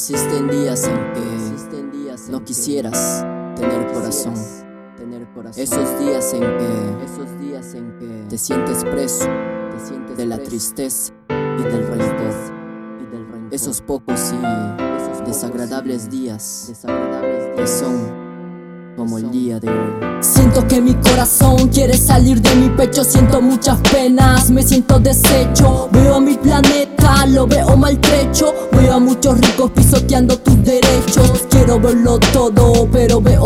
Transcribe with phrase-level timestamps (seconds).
[0.00, 3.22] Existen días en que no quisieras
[3.54, 4.32] tener corazón.
[5.56, 6.32] Esos días
[7.74, 9.28] en que te sientes preso
[10.16, 12.32] de la tristeza y del rencor.
[13.50, 16.72] Esos pocos y desagradables días
[17.54, 18.29] que son
[18.96, 20.10] como el día de hoy.
[20.20, 25.88] Siento que mi corazón quiere salir de mi pecho, siento muchas penas, me siento deshecho.
[25.92, 28.52] Veo a mi planeta, lo veo maltrecho.
[28.72, 31.46] Veo a muchos ricos pisoteando tus derechos.
[31.48, 32.79] Quiero verlo todo,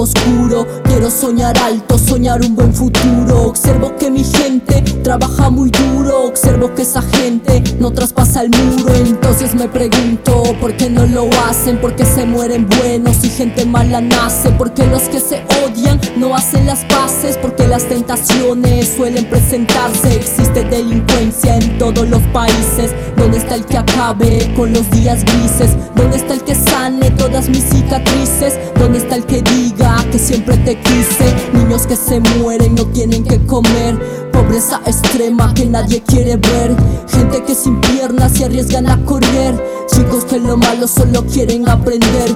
[0.05, 0.67] oscuro.
[0.85, 3.49] Quiero soñar alto, soñar un buen futuro.
[3.49, 6.27] Observo que mi gente trabaja muy duro.
[6.27, 8.95] Observo que esa gente no traspasa el muro.
[8.95, 11.81] Entonces me pregunto, ¿por qué no lo hacen?
[11.81, 14.51] ¿Por qué se mueren buenos y gente mala nace?
[14.51, 15.94] ¿Por qué los que se odian
[16.25, 20.17] no hacen las paces porque las tentaciones suelen presentarse.
[20.17, 22.93] Existe delincuencia en todos los países.
[23.17, 25.77] ¿Dónde está el que acabe con los días grises?
[25.95, 28.59] ¿Dónde está el que sane todas mis cicatrices?
[28.79, 31.27] ¿Dónde está el que diga que siempre te quise?
[31.53, 33.99] Niños que se mueren no tienen que comer.
[34.33, 36.75] Pobreza extrema que nadie quiere ver.
[37.07, 39.63] Gente que sin piernas se arriesgan a correr.
[39.95, 42.33] Chicos que lo malo solo quieren aprender.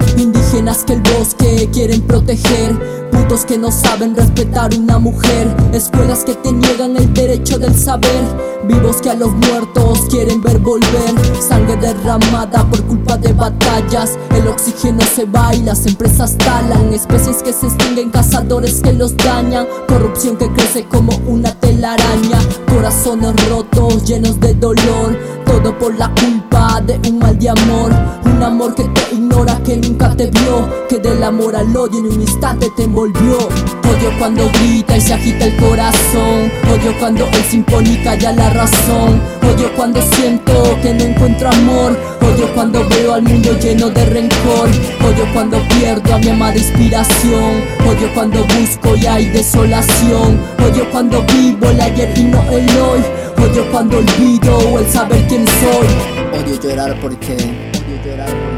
[0.50, 2.74] Que el bosque quieren proteger.
[3.12, 5.54] Putos que no saben respetar una mujer.
[5.74, 8.24] Escuelas que te niegan el derecho del saber.
[8.64, 11.14] Vivos que a los muertos quieren ver volver.
[11.38, 14.18] Sangre derramada por culpa de batallas.
[14.34, 16.94] El oxígeno se va y las empresas talan.
[16.94, 19.66] Especies que se extinguen, cazadores que los dañan.
[19.86, 22.38] Corrupción que crece como una telaraña.
[22.68, 27.90] Corazones rotos, llenos de dolor Todo por la culpa de un mal de amor.
[28.24, 32.06] Un amor que te ignora, que nunca te vio Que del amor al odio en
[32.06, 33.38] un instante te envolvió.
[33.38, 36.52] Odio cuando grita y se agita el corazón.
[36.72, 39.20] Odio cuando él se impone y calla la razón.
[39.42, 44.68] Odio cuando siento que no encuentro amor Odio cuando veo al mundo lleno de rencor.
[45.02, 47.62] Odio cuando pierdo a mi amada inspiración.
[47.86, 50.38] Odio cuando busco y hay desolación.
[50.62, 53.00] Odio cuando vivo el ayer y no el hoy.
[53.38, 56.38] Odio cuando olvido el saber quién soy.
[56.38, 57.36] Odio llorar porque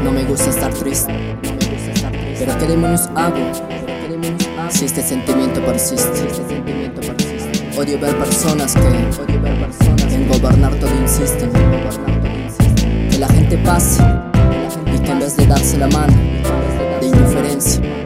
[0.03, 1.13] no me gusta estar triste.
[2.37, 3.37] Pero qué demonios hago
[4.69, 6.27] si este sentimiento persiste.
[7.77, 12.20] Odio ver personas que en gobernar todo insisten
[13.51, 14.01] Gente pase.
[14.95, 16.13] Y que en vez de darse la mano
[17.01, 18.00] de indiferencia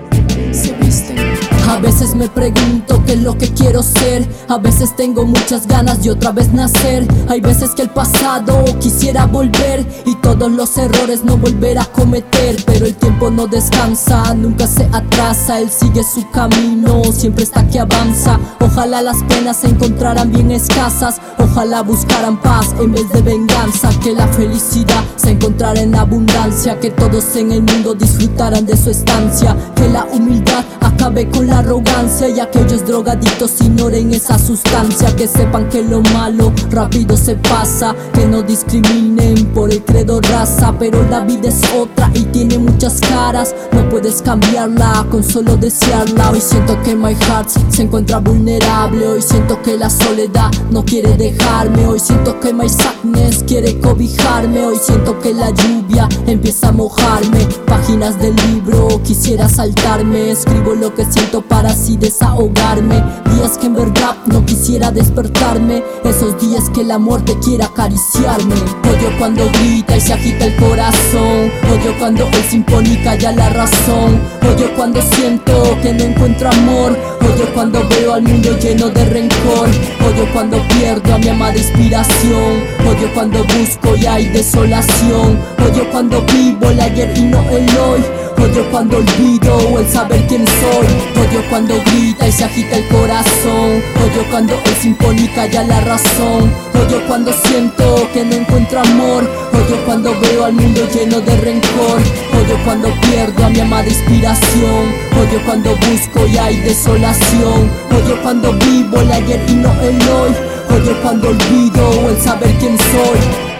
[1.75, 4.25] a veces me pregunto qué es lo que quiero ser.
[4.47, 7.05] A veces tengo muchas ganas de otra vez nacer.
[7.27, 12.55] Hay veces que el pasado quisiera volver Y todos los errores no volver a cometer.
[12.65, 15.59] Pero el tiempo no descansa, nunca se atrasa.
[15.59, 18.39] Él sigue su camino, siempre está que avanza.
[18.61, 21.19] Ojalá las penas se encontraran bien escasas.
[21.39, 23.89] Ojalá buscaran paz en vez de venganza.
[24.01, 26.79] Que la felicidad se encontrara en abundancia.
[26.79, 29.57] Que todos en el mundo disfrutaran de su estancia.
[29.75, 30.63] Que la humildad
[31.05, 36.51] acabe con la arrogancia y aquellos drogadictos ignoren esa sustancia Que sepan que lo malo
[36.71, 42.09] rápido se pasa Que no discriminen por el credo raza Pero la vida es otra
[42.13, 47.49] y tiene muchas caras No puedes cambiarla con solo desearla Hoy siento que my heart
[47.49, 52.67] se encuentra vulnerable Hoy siento que la soledad no quiere dejarme Hoy siento que my
[52.67, 57.47] sadness quiere cobijarme Hoy siento que la lluvia empieza a mojarme
[57.85, 58.99] Páginas del libro.
[59.03, 62.95] Quisiera saltarme Escribo lo que siento para así desahogarme.
[63.35, 65.83] Días que en verdad no quisiera despertarme.
[66.03, 68.55] Esos días que la muerte quiere acariciarme.
[68.55, 71.51] Odio cuando grita y se agita el corazón.
[71.71, 74.19] Odio cuando él se impone y calla la razón.
[74.41, 79.69] Odio cuando siento que no encuentro amor Odio cuando veo al mundo lleno de rencor.
[80.05, 82.63] Odio cuando pierdo a mi amada inspiración.
[82.87, 85.39] Odio cuando busco y hay desolación.
[85.59, 90.45] Odio cuando vivo el ayer y no el hoy Odio cuando olvido el saber quién
[90.45, 90.87] soy.
[91.19, 93.81] Odio cuando grita y se agita el corazón.
[94.03, 96.53] Odio cuando él se impone y calla la razón.
[96.75, 99.23] Odio cuando siento que no encuentro amor.
[99.51, 101.99] Odio cuando veo al mundo lleno de rencor.
[102.33, 104.93] Odio cuando pierdo a mi amada inspiración.
[105.19, 107.71] Odio cuando busco y hay desolación.
[107.89, 110.35] Odio cuando vivo el ayer y no el hoy.
[110.69, 113.54] Odio cuando olvido el saber quién soy